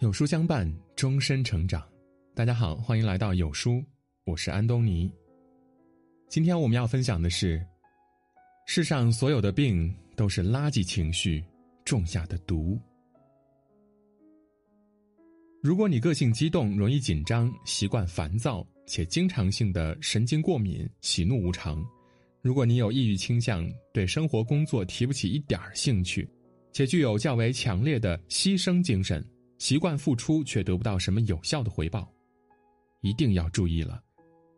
[0.00, 1.82] 有书相伴，终身成长。
[2.32, 3.84] 大家好，欢迎来到有书，
[4.26, 5.12] 我是安东尼。
[6.28, 7.60] 今天我们要分享的是：
[8.64, 11.42] 世上所有的病都是垃圾情绪
[11.84, 12.78] 种下的毒。
[15.60, 21.76] 如果你个性激动、容易紧张、习惯烦躁，且经常性的神经过敏、喜怒无常；
[22.40, 26.30] 如果你有抑郁倾向，对生活工作提不起一点儿兴趣，
[26.72, 29.20] 且具有较为强烈的牺牲精神。
[29.58, 32.10] 习惯付出却得不到什么有效的回报，
[33.00, 34.00] 一定要注意了，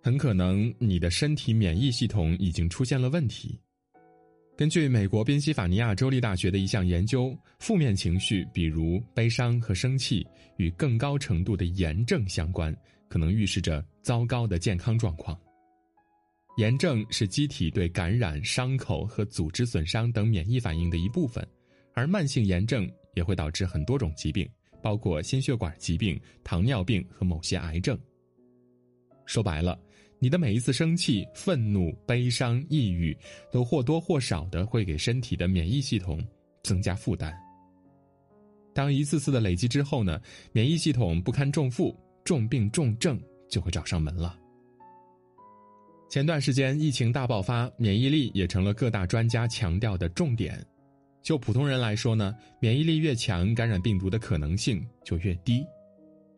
[0.03, 3.59] 很可能你的身体免疫系统已经出现了问题。
[4.57, 10.27] 根据美国宾夕法尼亚州立大学的一项研究，负面情绪，比如悲伤和生气，
[10.59, 12.77] 与更高程度的炎症相关，
[13.09, 15.39] 可能预示着糟糕的健康状况。
[16.59, 21.47] 炎症是机体对感染、伤口和组织损伤等免疫反应的一部分，
[21.95, 24.47] 而慢性炎症也会导致很多种疾病。
[24.83, 27.99] 包括心血管疾病、糖尿病和某些癌症。
[29.27, 29.79] 说白了，
[30.19, 33.17] 你的每一次生气、愤怒、悲伤、抑郁，
[33.53, 36.23] 都或多或少的会给身体的免疫系统
[36.63, 37.33] 增加负担。
[38.75, 40.21] 当一次次的累积之后呢，
[40.53, 44.37] 免疫系统不堪重负，重病重症就会找上门了。
[46.09, 50.65] 前段时间疫情大爆发，免疫力也成了各大专家强调的重点。
[51.23, 55.65] 就普通人来说呢，免疫力越强，感染病毒的可能性就越低。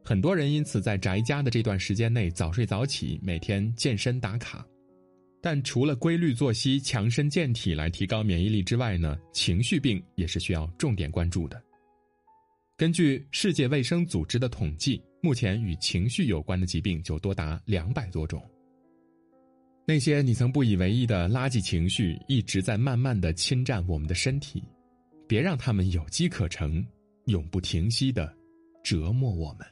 [0.05, 4.67] 很多人因此在宅家的这段时间内早睡早起，每天健身打卡。
[5.41, 11.61] 但除了规律作息、强身健体来提高免疫力之外呢，情绪病也是需要重点关注的。
[12.77, 18.43] 根据世界卫生组织的统计，目前与情绪有关的疾病就多达两百多种。
[19.85, 24.63] 那些你曾不以为意的垃圾情绪，一直在慢慢的侵占我们的身体，
[25.27, 26.85] 别让他们有机可乘，
[27.27, 28.33] 永不停息的
[28.85, 29.67] 折磨我们。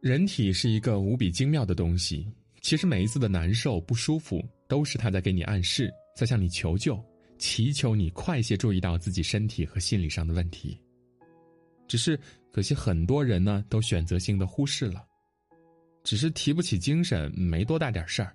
[0.00, 2.26] 人体是一个无比精妙的东西，
[2.62, 7.00] 其实每一次的难受、不舒服，都是他在给你暗示，在向你求救，
[7.38, 10.80] 祈求你快些注意到自己身体和心理上的问题。
[11.86, 12.18] 只是
[12.50, 15.06] 可惜，很多人呢，都选择性的忽视了。
[16.02, 18.34] 只是提不起精神，没多大点事儿，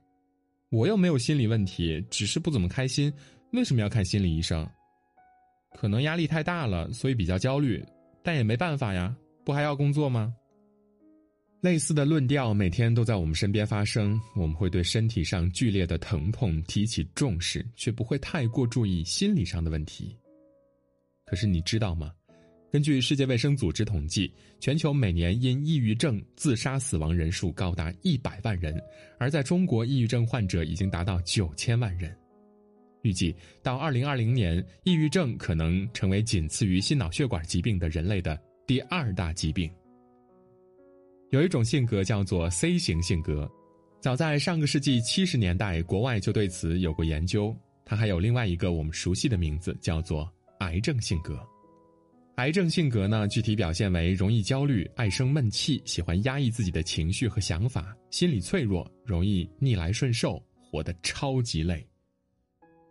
[0.70, 3.12] 我又没有心理问题，只是不怎么开心，
[3.54, 4.68] 为什么要看心理医生？
[5.76, 7.84] 可能压力太大了，所以比较焦虑，
[8.24, 10.34] 但也没办法呀，不还要工作吗？
[11.62, 20.16] 类似的论调每天都在我们身边发生，我们会对身体上剧烈的疼痛提起重视，却不会太过注意心理上的问题。
[21.26, 22.14] 可是你知道吗？
[22.76, 28.78] 根据世界卫生组织统计，全球每年因抑郁症自杀死亡人数高达一百万人，
[29.18, 32.14] 而在中国，抑郁症患者已经达到九千万人。
[33.04, 38.38] 预计到二零二零年，抑郁症可能成为仅次于心脑血管疾病的人类的
[38.68, 39.72] 第二大疾病。
[41.30, 43.50] 有一种性格叫做 C 型性格，
[44.02, 47.56] 早在上个世纪七十年代，国外就对此有过研究。
[47.86, 51.40] 它还有另外一个我们熟悉的名字，叫做癌症性格。
[52.36, 61.88] 癌症性格呢，具体表现为容易焦虑、爱生闷气、喜欢压抑自己的情绪和想法、心理脆弱、容易逆来顺受、活得超级累。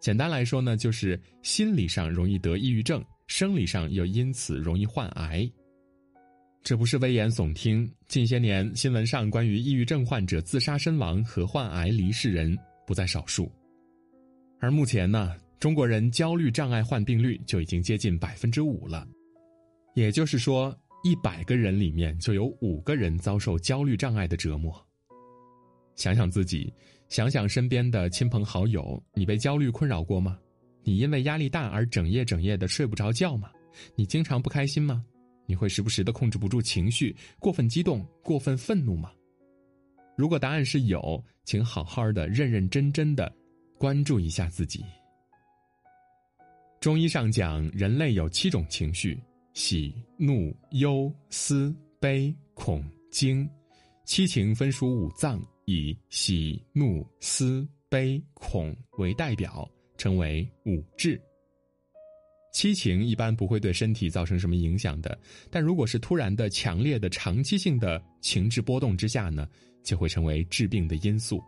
[0.00, 5.46] 简单来说呢，就是心理上容易得抑郁症，生理上又因此容易患癌。
[6.62, 12.56] 这不是危言耸听，近些年新闻上关于抑郁症患者自杀身亡和患癌离世人
[12.86, 13.52] 不在少数。
[14.58, 19.06] 而目前呢，中国人焦虑障碍患病率就已经接近百分之五了。
[19.94, 24.74] 也就是说，一百个人里面就有五个人遭受焦虑障碍的折磨。
[25.94, 26.72] 想想自己，
[27.08, 30.38] 想想身边的亲朋好友，你被焦虑困扰过吗？
[30.82, 33.50] 你因为压力大而整夜整夜的睡不着觉吗？
[33.94, 35.04] 你经常不开心吗？
[35.46, 39.12] 你会时不时的控制不住情绪，过分激动、过分愤怒吗？
[40.16, 43.32] 如果答案是有，请好好的、认认真真的
[43.78, 44.84] 关注一下自己。
[46.80, 49.18] 中医上讲，人类有七种情绪。
[49.54, 53.48] 喜怒忧思悲恐惊，
[54.04, 61.20] 七情分属五脏，以喜怒思悲恐为代表，称为五志。
[62.52, 65.16] 七情一般不会对身体造成什么影响的，
[65.52, 69.48] 但如果是突然的、强烈的、长期性的情志波动之下呢，
[69.84, 71.40] 就会成为致病的因素，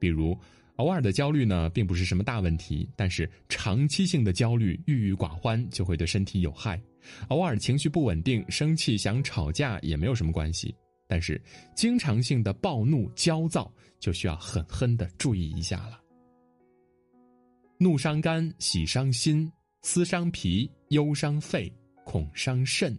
[0.00, 0.36] 比如。
[0.78, 6.82] 偶尔的焦虑呢，并不是什么大问题，但是长期性的焦虑、郁郁寡欢就会对身体有害。
[7.28, 10.74] 偶尔情绪不稳定、生气想吵架也没有什么关系，
[11.06, 11.40] 但是
[11.74, 16.00] 经常性的暴怒、焦躁就需要狠狠的注意一下了。
[17.78, 19.50] 怒伤肝，喜伤心，
[19.82, 21.70] 思伤脾，忧伤肺，
[22.04, 22.96] 恐伤肾，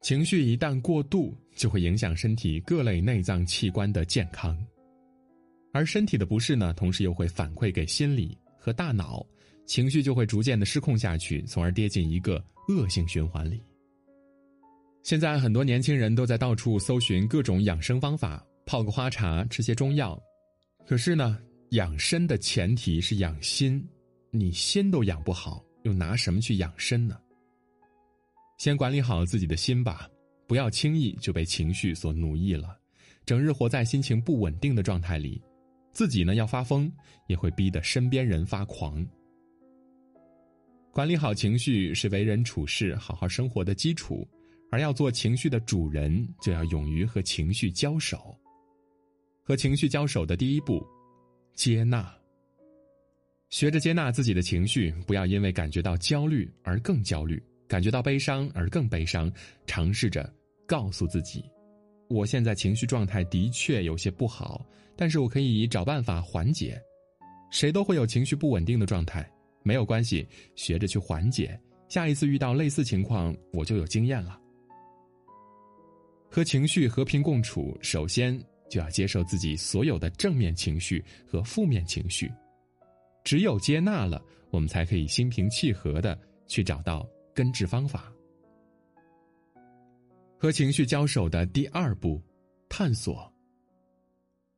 [0.00, 4.56] 情绪一旦过度，就会影响身体各类内脏器官的健康，
[5.72, 9.26] 而身体的不适呢，同时又会反馈给心理和大脑，
[9.68, 13.62] 情绪就会逐渐的失控下去，从而跌进一个恶性循环里。
[15.02, 20.20] 现在很多年轻人都在到处搜寻各种养生方法，泡个花茶，吃些中药，
[20.86, 21.38] 可是呢，
[21.70, 23.86] 养身的前提是养心，
[24.30, 27.18] 你心都养不好，又拿什么去养身呢？
[28.56, 30.08] 先管理好自己的心吧，
[30.46, 32.74] 不要轻易就被情绪所奴役了，
[33.26, 35.40] 整日活在心情不稳定的状态里，
[35.92, 36.90] 自己呢要发疯，
[37.26, 39.06] 也会逼得身边人发狂。
[40.98, 44.28] 管理好情绪是为人处事、好好生活的基础，
[44.68, 48.36] 而要做情绪的主人，就要勇于和情绪交手。
[49.44, 50.84] 和情绪交手的第一步，
[51.54, 52.12] 接纳。
[53.48, 57.40] 学着接纳自己的情绪，不要因为感觉到焦虑而更焦虑。
[57.68, 59.32] 感觉到悲伤而更悲伤，
[59.68, 60.28] 尝试着
[60.66, 61.44] 告诉自己
[62.10, 64.66] ：“我现在情绪状态的确有些不好，
[64.96, 66.76] 但是我可以找办法缓解。
[67.52, 69.24] 谁都会有情绪不稳定的状态，
[69.68, 71.60] 没有关系，学着去缓解。
[71.90, 74.40] 下一次遇到类似情况，我就有经验了。
[76.30, 82.32] 和情绪和平共处，首先就要接受自己所有的正面情绪和负面情绪。
[83.24, 87.06] 只有接纳了，我们才可以心平气和的去找到。”
[87.38, 88.12] 根治方法，
[90.36, 92.20] 和情绪交手的第二步，
[92.68, 93.32] 探索。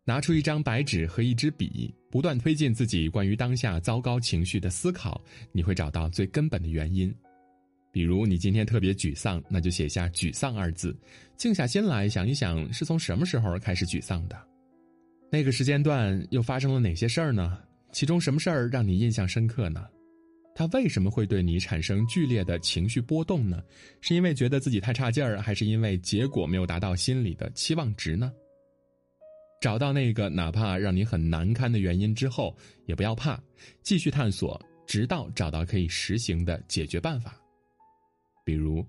[0.05, 7.15] 拿出一张白纸和一支笔，不断推进自己关于当下糟糕情绪的思考，你会找到最根本的原因。
[7.93, 10.97] 比如你今天特别沮丧，那就写下“沮丧”二字，
[11.37, 14.41] 静下心来想一想，是从什么时候开始沮丧的？
[15.31, 17.59] 那个时间段又发生了哪些事儿呢？
[17.93, 19.87] 其中什么事儿让你印象深刻呢？
[20.55, 23.63] 他为什么会对你产生剧烈的情绪波动呢？
[24.01, 28.33] 是因为觉得自己太差劲儿，还是因为结果没有达到心里的期望值呢？
[29.61, 33.39] 找到那个哪怕让你很难堪的原因之后，也不要怕，
[33.83, 37.37] 继续探索，直到找到可以实行的解决办法。
[38.43, 38.85] 比如，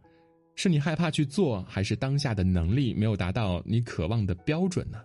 [0.55, 5.03] 是你害怕去做，还是当下的能力没有达到你渴望的标准呢？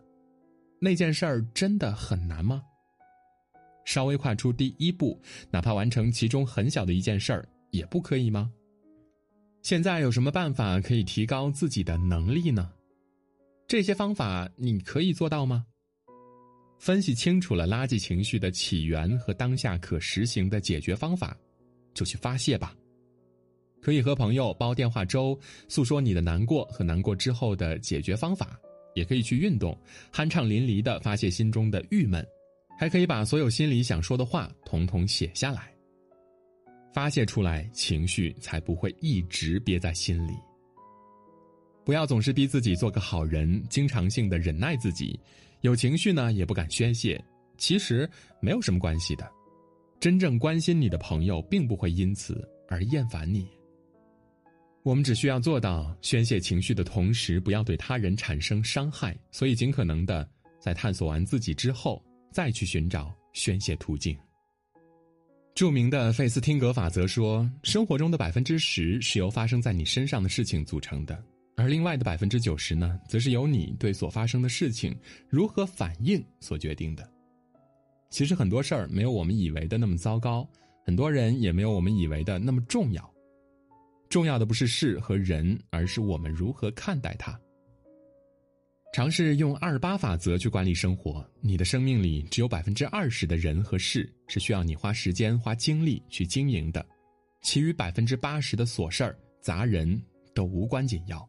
[0.80, 2.62] 那件事儿真的很难吗？
[3.84, 5.20] 稍微跨出第一步，
[5.50, 8.52] 哪怕完成其中很小的一件事儿，也不可以吗？
[9.62, 12.70] 现在有什么办法可以提高自己的能力呢？
[13.68, 15.66] 这些方法你可以做到吗？
[16.78, 21.36] 分析清楚了垃圾情绪的起源和当下可实行的解决方法，
[21.92, 22.76] 就去发泄吧。
[23.82, 28.46] 可以和朋友煲电话粥，诉说你的难过和难过之后的解决方法；
[28.94, 29.76] 也可以去运动，
[30.12, 32.24] 酣畅淋漓的发泄心中的郁闷。
[32.78, 35.74] 还可以把所有心里想说的话统统写下来，
[36.92, 40.32] 发泄出来，情绪才不会一直憋在心里。
[41.86, 45.18] 不要总是逼自己做个好人，经常性的忍耐自己，
[45.60, 47.24] 有情绪呢也不敢宣泄，
[47.56, 48.10] 其实
[48.40, 49.24] 没有什么关系的。
[50.00, 53.46] 真正关心你的朋友，并不会因此而厌烦你。
[54.82, 60.28] 我们只需要做到宣泄情绪的同时，不要对他人产生伤害，所以尽可能的
[60.58, 62.04] 在探索完自己之后。
[62.32, 64.14] 再去寻找宣泄途径。
[65.54, 71.24] 著名的费斯汀格法则说：“生活中的百分之十是由发生在你身上的事情组成的，
[71.56, 74.94] 而另外的百分之九十呢，则是由你对所发生的事情
[75.28, 77.10] 如何反应所决定的。”
[78.10, 80.48] 其实很多事儿没有我们以为的那么糟糕，
[80.84, 83.12] 很多人也没有我们以为的那么重要。
[84.08, 87.38] 重要的不是事和人，而是我们如何看待它。
[88.94, 96.86] 尝试用二八法则去管理生活，你的生命里只有百分之二十的人和事是需要你花时间、花精力去经营的，
[97.42, 100.00] 其余百分之八十的琐事儿、杂人
[100.32, 101.28] 都无关紧要。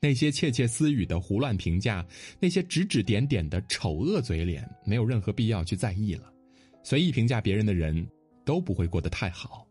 [0.00, 2.06] 那些窃窃私语的胡乱评价，
[2.38, 6.32] 那些指指点点的丑恶嘴脸，没有任何必要去在意了。
[6.82, 8.06] 随意评价别人的人，
[8.44, 9.66] 都不会过得太好。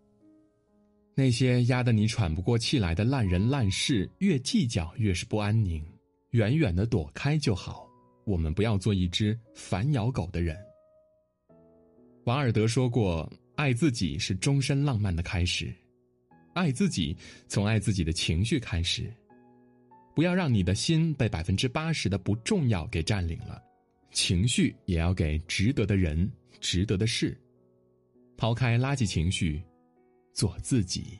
[1.13, 5.81] 那些压得你喘不过气来的烂人烂事，越计较越是不安宁。
[6.31, 7.87] 远远的躲开就好，
[8.25, 10.57] 我们不要做一只反咬狗的人。
[12.25, 15.73] 瓦尔德说过：“爱自己是终身浪漫的开始，
[16.53, 17.15] 爱自己
[17.47, 19.09] 从爱自己的情绪开始，
[20.15, 23.61] 不要让你的心被百分之八十的不重要给占领了，
[24.11, 26.31] 情绪也要给值得的人、
[26.61, 27.37] 值得的事，
[28.37, 29.61] 抛开垃圾情绪，
[30.33, 31.19] 做自己。”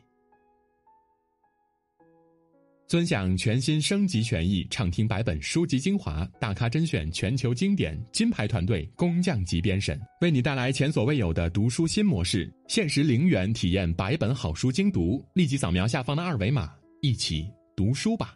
[2.88, 18.36] 尊享全新升级权益，畅听百本书籍精华，大咖甄选全球经典，金牌团队工匠级编审，为你带来前所未有的读书新模式，限时零元体验百本好书精读，立即扫描下方的二维码，一起读书吧。